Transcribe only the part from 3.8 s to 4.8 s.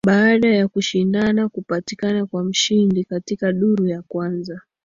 ya kwanza